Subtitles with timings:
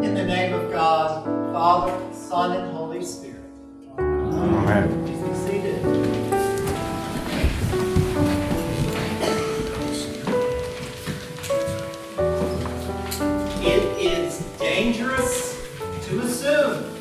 [0.00, 3.42] In the name of God, Father, Son, and Holy Spirit.
[3.98, 5.04] Amen.
[5.04, 5.84] Please be seated.
[13.60, 15.66] It is dangerous
[16.04, 16.94] to assume.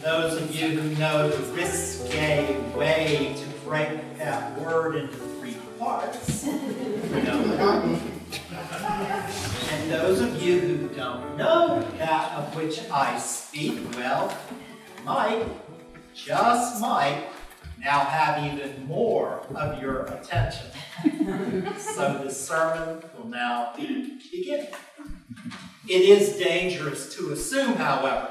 [0.00, 6.46] Those of you who know the risque way to break that word into three parts
[7.24, 8.00] know what I mean.
[9.70, 14.34] And those of you who don't know that of which I speak, well,
[15.04, 15.44] might,
[16.14, 17.26] just might,
[17.78, 20.68] now have even more of your attention.
[21.78, 24.68] so the sermon will now begin.
[25.86, 28.30] It is dangerous to assume, however.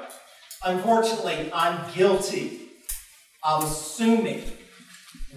[0.66, 2.70] Unfortunately, I'm guilty
[3.44, 4.41] of assuming.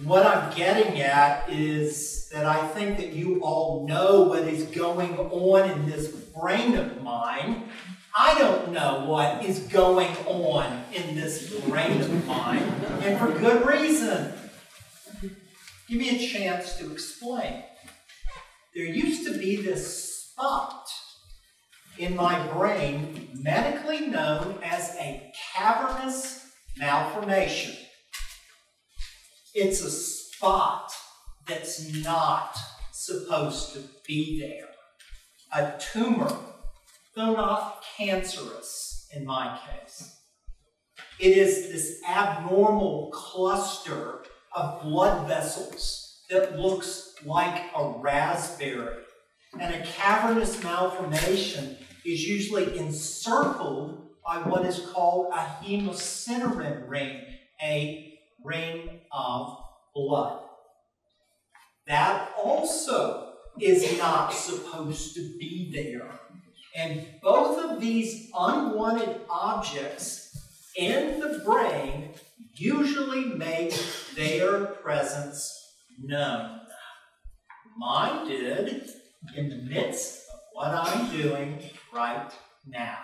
[0.03, 5.17] What I'm getting at is that I think that you all know what is going
[5.17, 7.63] on in this brain of mine.
[8.17, 12.63] I don't know what is going on in this brain of mine,
[13.03, 14.33] and for good reason.
[15.87, 17.63] Give me a chance to explain.
[18.75, 20.89] There used to be this spot
[21.97, 27.84] in my brain, medically known as a cavernous malformation.
[29.57, 30.91] It's a spot
[31.47, 32.57] that's not
[32.91, 34.67] supposed to be there.
[35.53, 36.29] A tumor,
[37.15, 40.19] though not cancerous in my case.
[41.21, 49.03] It is this abnormal cluster of blood vessels that looks like a raspberry.
[49.57, 57.21] And a cavernous malformation is usually encircled by what is called a hemosiderin ring,
[57.63, 59.57] a ring of
[59.95, 60.41] blood.
[61.87, 66.19] That also is not supposed to be there.
[66.75, 70.37] And both of these unwanted objects
[70.75, 72.09] in the brain
[72.55, 73.73] usually make
[74.15, 75.73] their presence
[76.03, 76.59] known.
[77.77, 78.89] Mine did
[79.35, 81.59] in the midst of what I'm doing
[81.93, 82.31] right
[82.67, 82.97] now.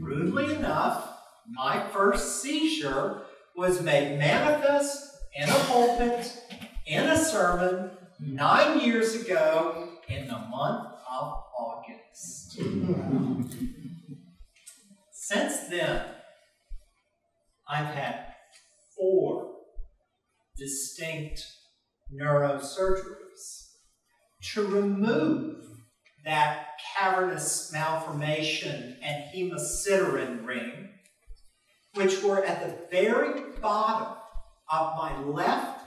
[0.00, 3.22] Rudely enough, my first seizure
[3.56, 6.32] was made manifest in a pulpit,
[6.86, 7.90] in a sermon,
[8.20, 12.60] nine years ago in the month of August.
[15.12, 16.02] Since then,
[17.68, 18.26] I've had
[18.96, 19.54] four
[20.56, 21.44] distinct
[22.14, 23.72] neurosurgeries
[24.52, 25.64] to remove
[26.24, 30.90] that cavernous malformation and hemosiderin ring,
[31.96, 34.18] which were at the very bottom
[34.70, 35.80] of my left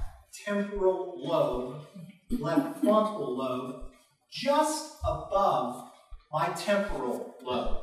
[0.45, 1.85] temporal lobe,
[2.39, 3.83] left frontal lobe,
[4.31, 5.91] just above
[6.31, 7.77] my temporal lobe.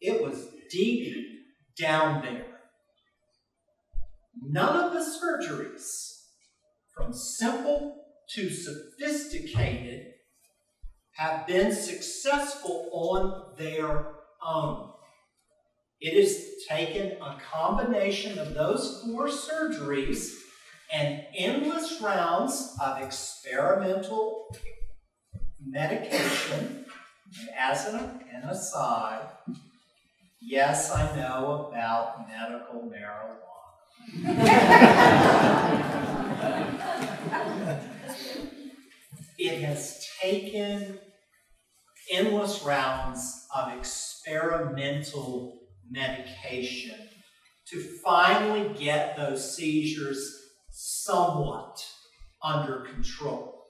[0.00, 1.14] It was deep
[1.78, 2.46] down there.
[4.42, 6.22] None of the surgeries,
[6.94, 8.04] from simple
[8.34, 10.06] to sophisticated,
[11.12, 14.06] have been successful on their
[14.44, 14.93] own.
[16.00, 20.32] It has taken a combination of those four surgeries
[20.92, 24.46] and endless rounds of experimental
[25.64, 26.84] medication.
[27.58, 27.96] As an,
[28.32, 29.28] an aside,
[30.40, 33.34] yes, I know about medical marijuana.
[39.38, 40.98] it has taken
[42.12, 46.96] endless rounds of experimental medication
[47.66, 50.40] to finally get those seizures
[50.70, 51.84] somewhat
[52.42, 53.66] under control.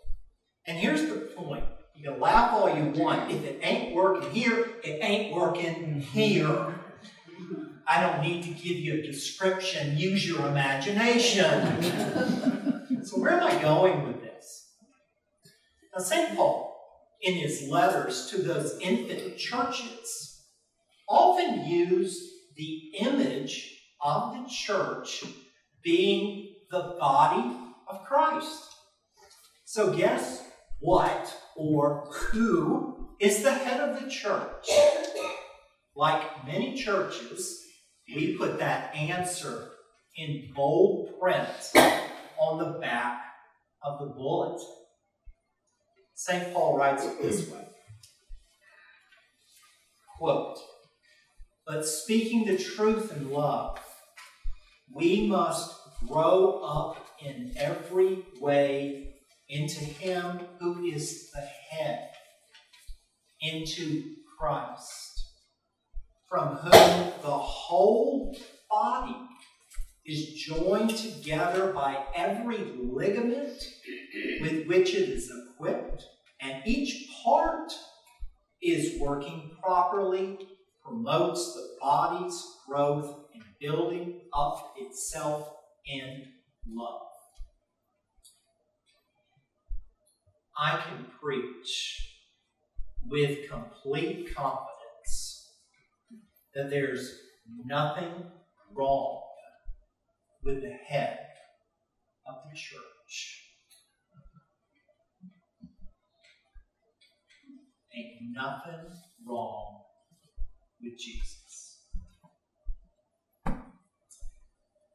[0.67, 1.65] And here's the point.
[1.95, 3.31] You can laugh all you want.
[3.31, 6.75] If it ain't working here, it ain't working here.
[7.87, 9.97] I don't need to give you a description.
[9.99, 11.83] Use your imagination.
[13.05, 14.71] so, where am I going with this?
[15.95, 16.35] Now, St.
[16.35, 16.75] Paul,
[17.21, 20.34] in his letters to those infant churches,
[21.09, 25.24] often use the image of the church
[25.83, 27.56] being the body
[27.89, 28.74] of Christ.
[29.65, 30.47] So, guess
[30.80, 34.68] what or who is the head of the church?
[35.97, 37.62] Like many churches,
[38.09, 39.71] we put that answer
[40.16, 41.48] in bold print
[42.39, 43.21] on the back
[43.83, 44.60] of the bullet.
[46.15, 46.53] St.
[46.53, 47.65] Paul writes it this way
[50.18, 50.59] quote,
[51.66, 53.78] But speaking the truth in love,
[54.93, 55.75] we must
[56.07, 59.15] grow up in every way
[59.49, 62.11] into Him who is the head,
[63.41, 65.31] into Christ,
[66.28, 68.37] from whom the whole
[68.71, 69.17] body
[70.05, 73.59] is joined together by every ligament
[74.43, 76.05] with which it is equipped,
[76.43, 77.72] and each part
[78.60, 80.39] is working properly,
[80.84, 85.51] promotes the body's growth and building up itself
[85.86, 86.25] in
[86.69, 87.01] love.
[90.59, 92.10] I can preach
[93.07, 95.51] with complete confidence
[96.54, 97.19] that there's
[97.65, 98.13] nothing
[98.75, 99.22] wrong
[100.42, 101.19] with the head
[102.27, 103.41] of the church.
[107.97, 108.91] Ain't nothing
[109.27, 109.84] wrong
[110.84, 111.78] with Jesus.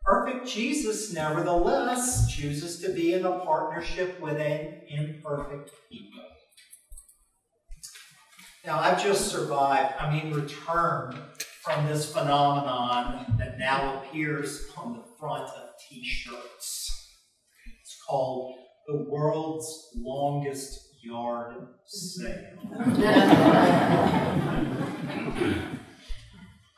[0.03, 6.23] Perfect Jesus, nevertheless, chooses to be in a partnership with an imperfect people.
[8.65, 11.15] Now, I've just survived, I mean, returned
[11.61, 17.07] from this phenomenon that now appears on the front of t shirts.
[17.81, 18.55] It's called
[18.87, 21.55] the world's longest yard
[21.85, 22.57] sale.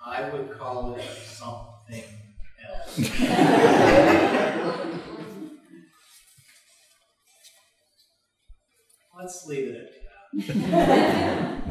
[0.06, 2.04] I would call it something
[2.70, 2.98] else.
[9.18, 11.62] Let's leave it at that.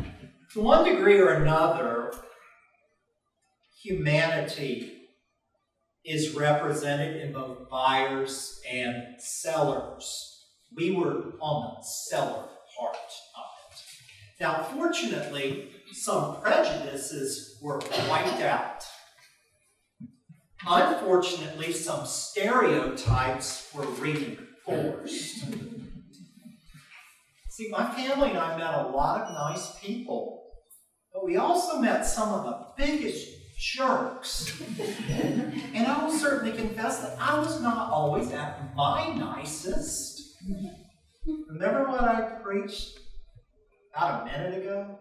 [0.52, 2.12] to one degree or another,
[3.82, 4.92] humanity
[6.04, 10.44] is represented in both buyers and sellers.
[10.76, 12.48] We were on the seller
[12.78, 13.80] part of it.
[14.40, 18.69] Now, fortunately, some prejudices were wiped out.
[20.66, 25.44] Unfortunately, some stereotypes were reinforced.
[27.48, 30.42] See, my family and I met a lot of nice people,
[31.12, 33.28] but we also met some of the biggest
[33.58, 34.60] jerks.
[34.78, 40.36] and I will certainly confess that I was not always at my nicest.
[41.48, 42.98] Remember what I preached
[43.94, 44.98] about a minute ago?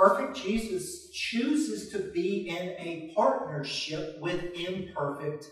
[0.00, 5.44] Perfect Jesus chooses to be in a partnership with imperfect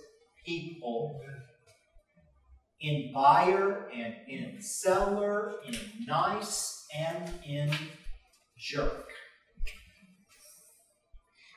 [0.42, 1.20] people.
[2.80, 7.70] In buyer and in seller, in nice and in
[8.56, 9.10] jerk.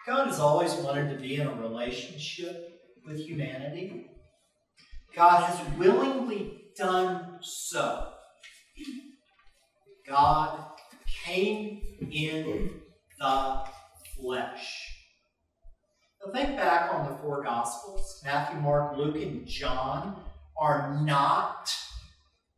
[0.05, 4.07] God has always wanted to be in a relationship with humanity.
[5.15, 8.09] God has willingly done so.
[10.05, 10.70] God
[11.25, 11.81] came
[12.11, 12.71] in
[13.19, 13.63] the
[14.17, 14.97] flesh.
[16.25, 20.21] Now think back on the four Gospels Matthew, Mark, Luke, and John
[20.59, 21.73] are not,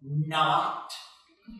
[0.01, 0.92] not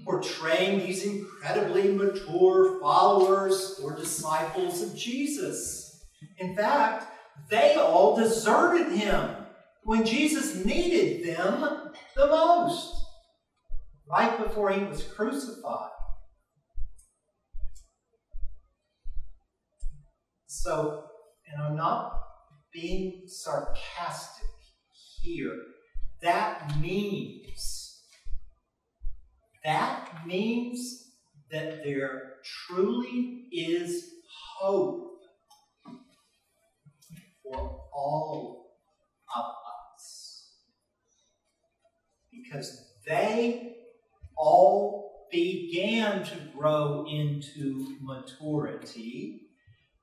[0.06, 6.06] portraying these incredibly mature followers or disciples of Jesus.
[6.40, 7.06] In fact,
[7.50, 9.30] they all deserted him
[9.84, 12.96] when Jesus needed them the most,
[14.10, 15.90] right before he was crucified.
[20.56, 21.06] So,
[21.52, 22.22] and I'm not
[22.72, 24.48] being sarcastic
[25.20, 25.58] here.
[26.22, 28.04] That means
[29.64, 31.12] that means
[31.52, 34.12] that there truly is
[34.60, 35.22] hope
[37.44, 38.76] for all
[39.36, 39.46] of
[39.96, 40.52] us.
[42.32, 43.76] Because they
[44.38, 49.48] all began to grow into maturity,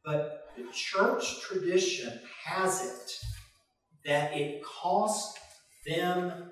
[0.04, 3.12] but the church tradition has it
[4.04, 5.38] that it cost
[5.86, 6.50] them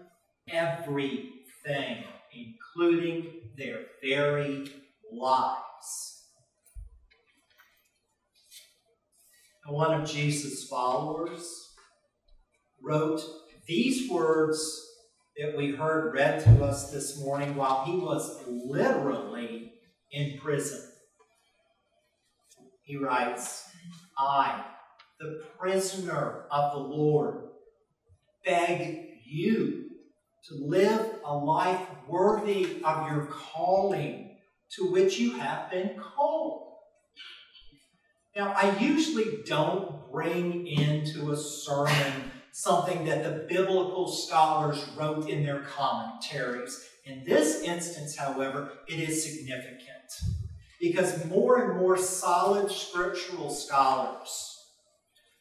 [0.50, 3.26] everything including
[3.56, 4.70] their very
[5.12, 6.24] lives.
[9.64, 11.74] And one of Jesus' followers
[12.82, 13.22] wrote
[13.66, 14.86] these words
[15.36, 19.72] that we heard read to us this morning while he was literally
[20.10, 20.82] in prison.
[22.82, 23.67] He writes,
[24.18, 24.64] I,
[25.20, 27.44] the prisoner of the Lord,
[28.44, 29.90] beg you
[30.48, 34.38] to live a life worthy of your calling
[34.76, 36.74] to which you have been called.
[38.36, 45.44] Now, I usually don't bring into a sermon something that the biblical scholars wrote in
[45.44, 46.88] their commentaries.
[47.04, 49.88] In this instance, however, it is significant
[50.80, 54.58] because more and more solid scriptural scholars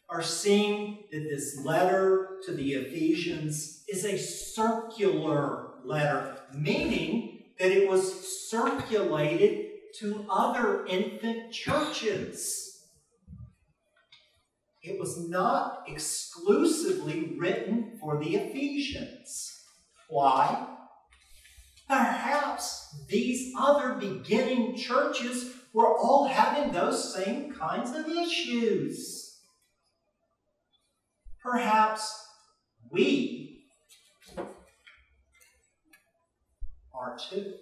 [0.10, 7.90] are seeing that this letter to the Ephesians is a circular letter, meaning that it
[7.90, 9.66] was circulated
[10.00, 12.86] to other infant churches.
[14.82, 19.64] It was not exclusively written for the Ephesians.
[20.08, 20.77] Why?
[21.88, 29.40] Perhaps these other beginning churches were all having those same kinds of issues.
[31.42, 32.28] Perhaps
[32.92, 33.64] we
[36.94, 37.54] are too.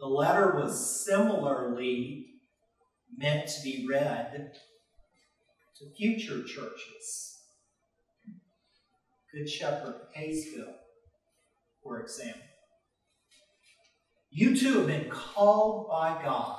[0.00, 2.26] The letter was similarly
[3.16, 4.52] meant to be read
[5.76, 7.35] to future churches.
[9.36, 10.72] Good Shepherd Hayesville,
[11.82, 12.40] for example.
[14.30, 16.56] You too have been called by God.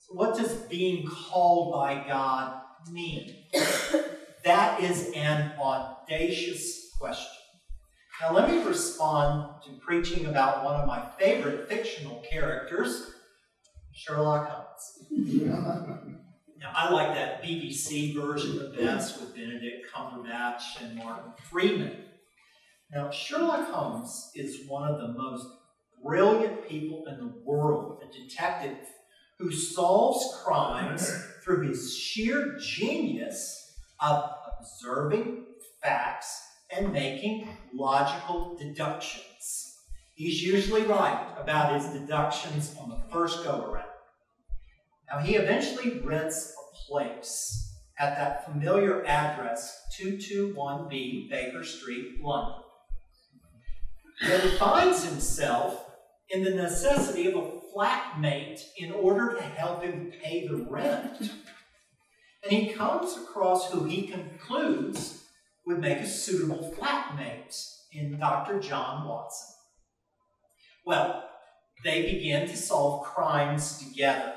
[0.00, 3.44] So, what does being called by God mean?
[4.44, 7.30] that is an audacious question.
[8.20, 13.08] Now, let me respond to preaching about one of my favorite fictional characters,
[13.94, 16.16] Sherlock Holmes.
[16.58, 21.96] now, I like that BBC version the best with Benedict Cumberbatch and Martin Freeman.
[22.92, 25.46] Now, Sherlock Holmes is one of the most
[26.02, 28.78] brilliant people in the world, a detective
[29.38, 31.12] who solves crimes
[31.44, 35.44] through his sheer genius of observing
[35.82, 36.42] facts
[36.74, 39.76] and making logical deductions.
[40.14, 43.84] He's usually right about his deductions on the first go around.
[45.10, 52.62] Now, he eventually rents a place at that familiar address, 221B Baker Street, London.
[54.20, 55.90] But he finds himself
[56.30, 61.30] in the necessity of a flatmate in order to help him pay the rent.
[62.42, 65.24] And he comes across who he concludes
[65.66, 67.56] would make a suitable flatmate
[67.92, 68.60] in Dr.
[68.60, 69.54] John Watson.
[70.84, 71.28] Well,
[71.84, 74.34] they begin to solve crimes together,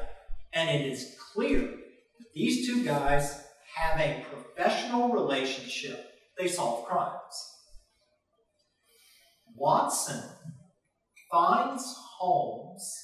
[0.54, 3.44] and it is clear that these two guys
[3.76, 6.06] have a professional relationship.
[6.38, 7.56] They solve crimes.
[9.56, 10.24] Watson
[11.32, 11.84] finds
[12.18, 12.96] Holmes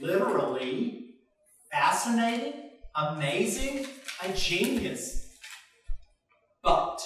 [0.00, 1.14] literally
[1.70, 3.86] fascinating, amazing,
[4.22, 5.38] a genius.
[6.62, 7.00] But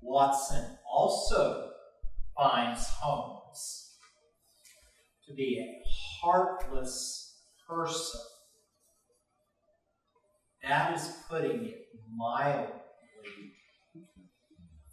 [0.00, 1.70] Watson also
[2.36, 3.96] finds Holmes
[5.26, 5.81] to be a
[6.22, 8.20] heartless person.
[10.62, 12.72] That is putting it mildly.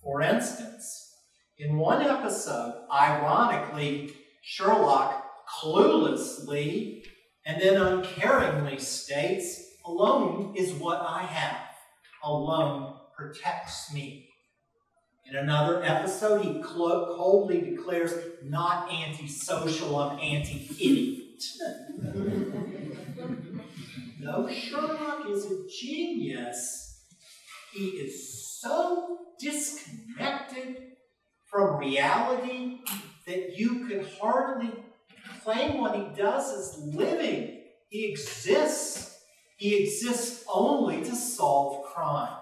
[0.01, 1.13] For instance,
[1.57, 5.25] in one episode, ironically, Sherlock
[5.61, 7.03] cluelessly
[7.45, 11.67] and then uncaringly states, Alone is what I have.
[12.23, 14.28] Alone protects me.
[15.29, 21.43] In another episode, he coldly declares, Not antisocial, I'm anti idiot.
[24.21, 27.03] Though Sherlock is a genius,
[27.73, 30.77] he is so disconnected
[31.45, 32.79] from reality
[33.27, 34.71] that you could hardly
[35.43, 37.61] claim what he does as living.
[37.89, 39.15] He exists.
[39.57, 42.38] He exists only to solve crimes.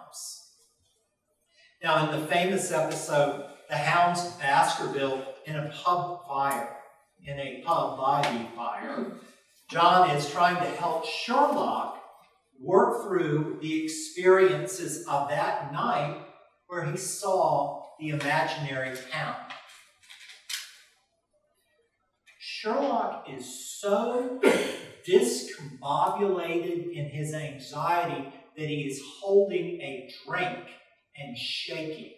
[1.84, 6.76] Now, in the famous episode, The Hounds of Baskerville in a pub fire,
[7.24, 9.12] in a pub the fire,
[9.70, 12.04] John is trying to help Sherlock
[12.60, 16.20] work through the experiences of that night
[16.66, 19.38] where he saw the imaginary count.
[22.40, 24.42] Sherlock is so
[25.08, 30.66] discombobulated in his anxiety that he is holding a drink
[31.18, 32.14] and shaking.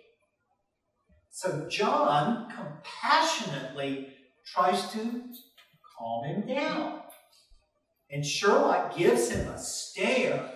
[1.31, 4.09] So John compassionately
[4.45, 5.23] tries to
[5.97, 7.01] calm him down.
[8.11, 10.49] And Sherlock gives him a stare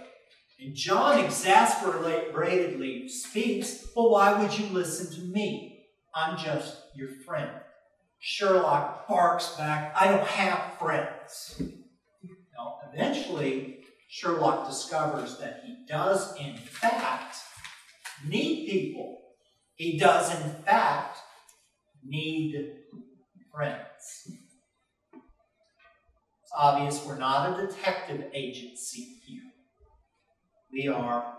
[0.63, 5.87] and John exasperatedly speaks, Well, why would you listen to me?
[6.15, 7.51] I'm just your friend.
[8.19, 11.61] Sherlock barks back, I don't have friends.
[12.57, 17.35] Now, eventually, Sherlock discovers that he does, in fact,
[18.27, 19.19] need people.
[19.75, 21.17] He does, in fact,
[22.03, 22.73] need
[23.51, 24.27] friends.
[25.13, 29.43] It's obvious we're not a detective agency here.
[30.71, 31.37] We are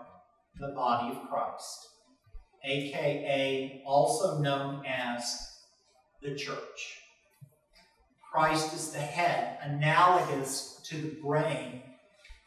[0.59, 1.87] the body of Christ,
[2.63, 5.23] aka also known as
[6.21, 6.99] the church.
[8.31, 11.81] Christ is the head, analogous to the brain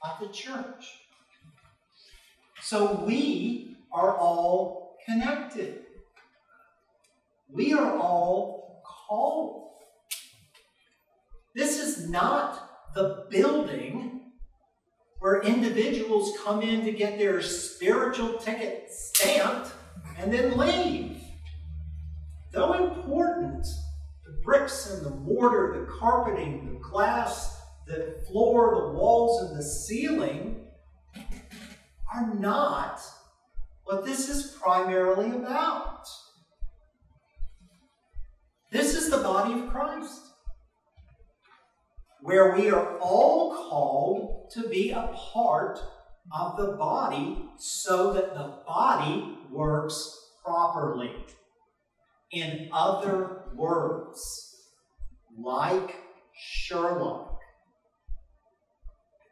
[0.03, 0.99] of the church.
[2.61, 5.85] So we are all connected.
[7.51, 9.71] we are all called.
[11.55, 14.33] This is not the building
[15.19, 19.73] where individuals come in to get their spiritual ticket stamped
[20.19, 21.21] and then leave.
[22.53, 23.67] Though important,
[24.25, 29.63] the bricks and the mortar, the carpeting, the glass, the floor, the walls, and the
[29.63, 30.67] ceiling
[32.15, 33.01] are not
[33.89, 36.07] what this is primarily about.
[38.71, 40.21] This is the body of Christ,
[42.21, 45.79] where we are all called to be a part
[46.39, 50.15] of the body so that the body works
[50.45, 51.13] properly.
[52.31, 54.55] In other words,
[55.43, 55.97] like
[56.39, 57.39] Sherlock,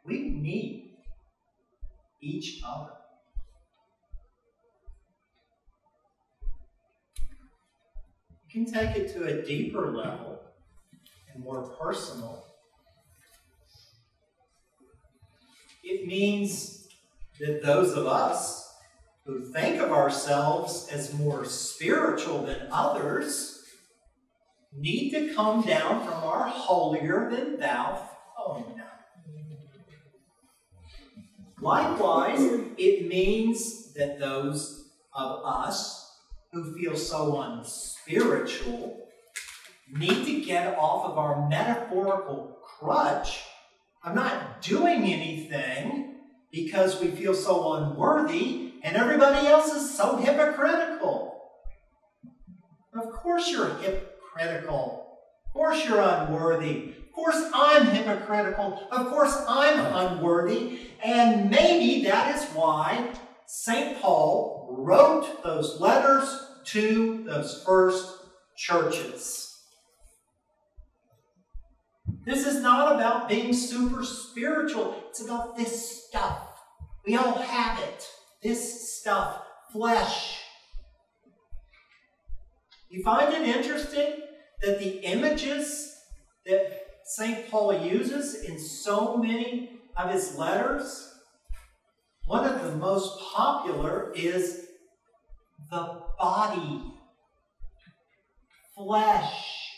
[0.03, 0.95] we need
[2.23, 2.93] each other.
[8.49, 10.39] You can take it to a deeper level
[11.33, 12.45] and more personal.
[15.83, 16.87] It means
[17.39, 18.73] that those of us
[19.25, 23.63] who think of ourselves as more spiritual than others
[24.73, 28.81] need to come down from our holier than thou throne.
[31.59, 32.39] Likewise,
[32.77, 36.06] it means that those of us
[36.51, 39.07] who feel so unspiritual
[39.91, 43.43] need to get off of our metaphorical crutch
[44.07, 46.15] I'm not doing anything
[46.49, 51.41] because we feel so unworthy and everybody else is so hypocritical.
[52.93, 55.17] Of course, you're hypocritical.
[55.47, 56.93] Of course, you're unworthy.
[56.99, 58.87] Of course, I'm hypocritical.
[58.91, 60.79] Of course, I'm unworthy.
[61.03, 63.11] And maybe that is why
[63.49, 64.01] St.
[64.01, 68.13] Paul wrote those letters to those first
[68.57, 69.57] churches.
[72.25, 76.59] This is not about being super spiritual, it's about this stuff.
[77.05, 78.05] We all have it.
[78.43, 80.43] This stuff, flesh.
[82.89, 84.23] You find it interesting
[84.61, 85.95] that the images
[86.45, 87.49] that St.
[87.49, 91.16] Paul uses in so many of his letters,
[92.27, 94.67] one of the most popular is
[95.71, 96.83] the body,
[98.75, 99.71] flesh.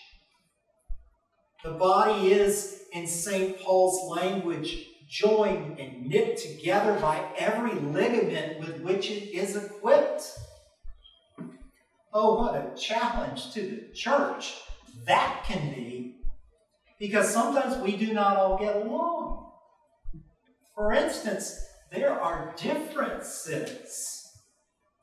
[1.63, 3.59] The body is, in St.
[3.59, 10.23] Paul's language, joined and knit together by every ligament with which it is equipped.
[12.12, 14.55] Oh, what a challenge to the church
[15.05, 16.15] that can be,
[16.99, 19.51] because sometimes we do not all get along.
[20.75, 24.28] For instance, there are differences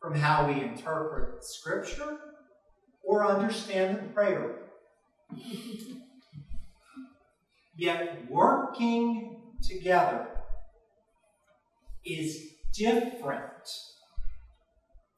[0.00, 2.18] from how we interpret Scripture
[3.02, 4.56] or understand the prayer.
[7.76, 10.28] Yet working together
[12.04, 13.42] is different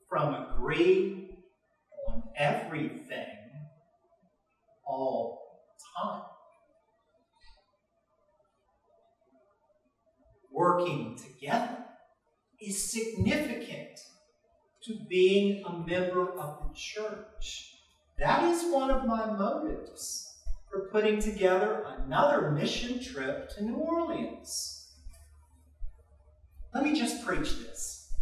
[0.08, 1.36] from agreeing
[2.08, 3.26] on everything
[4.86, 5.38] all
[5.76, 6.22] the time.
[10.58, 11.84] Working together
[12.60, 14.00] is significant
[14.82, 17.76] to being a member of the church.
[18.18, 20.34] That is one of my motives
[20.68, 24.88] for putting together another mission trip to New Orleans.
[26.74, 28.12] Let me just preach this.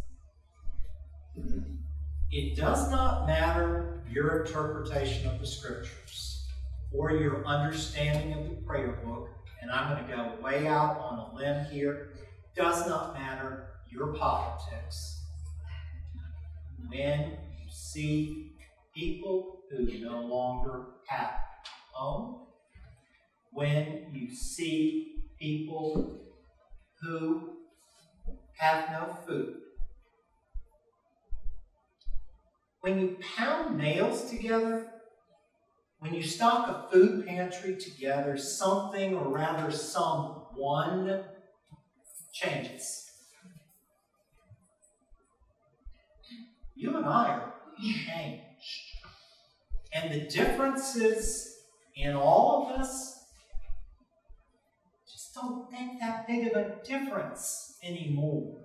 [2.30, 6.44] It does not matter your interpretation of the scriptures
[6.92, 9.30] or your understanding of the prayer book,
[9.62, 12.10] and I'm going to go way out on a limb here.
[12.56, 15.24] Does not matter your politics.
[16.88, 18.52] When you see
[18.94, 21.34] people who no longer have
[21.92, 22.46] home,
[23.52, 26.22] when you see people
[27.02, 27.56] who
[28.58, 29.56] have no food.
[32.80, 34.86] When you pound nails together,
[35.98, 41.24] when you stock a food pantry together, something, or rather someone,
[42.36, 43.10] changes.
[46.74, 48.42] You and I are changed.
[49.94, 51.56] And the differences
[51.94, 53.24] in all of us
[55.10, 58.58] just don't make that big of a difference anymore.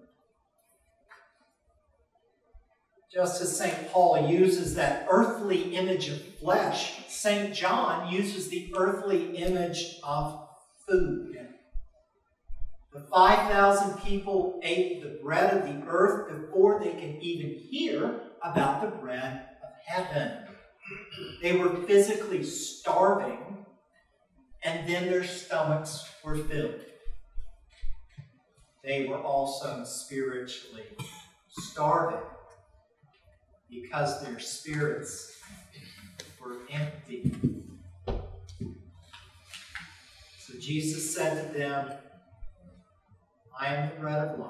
[3.13, 3.91] Just as St.
[3.91, 7.53] Paul uses that earthly image of flesh, St.
[7.53, 10.47] John uses the earthly image of
[10.87, 11.50] food.
[12.93, 18.81] The 5,000 people ate the bread of the earth before they could even hear about
[18.81, 20.39] the bread of heaven.
[21.41, 23.65] They were physically starving,
[24.63, 26.81] and then their stomachs were filled.
[28.83, 30.83] They were also spiritually
[31.47, 32.19] starving
[33.69, 35.37] because their spirits
[36.43, 37.33] were empty.
[40.39, 41.91] So Jesus said to them,
[43.61, 44.49] I am the bread of life.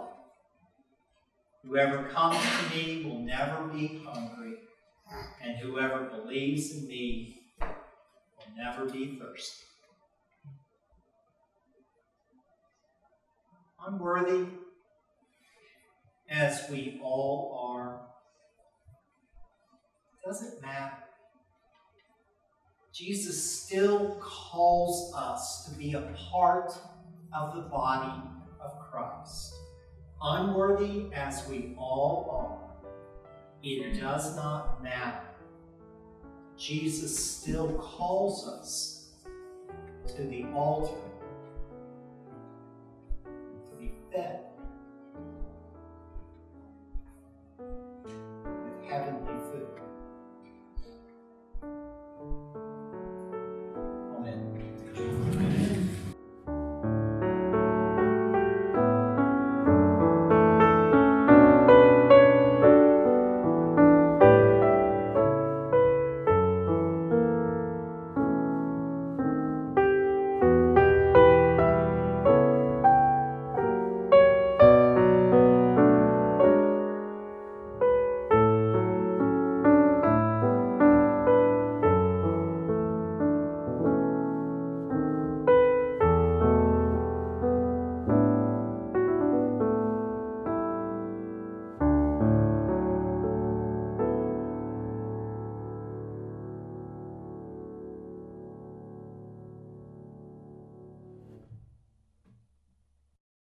[1.65, 4.53] Whoever comes to me will never be hungry,
[5.43, 9.65] and whoever believes in me will never be thirsty.
[13.85, 14.45] Unworthy
[16.29, 17.99] as we all are,
[20.25, 20.95] doesn't matter.
[22.93, 26.71] Jesus still calls us to be a part
[27.33, 28.30] of the body
[28.91, 29.53] Christ,
[30.21, 32.91] unworthy as we all are,
[33.63, 35.27] it does not matter.
[36.57, 39.11] Jesus still calls us
[40.15, 40.93] to the altar
[43.23, 44.50] to be fed.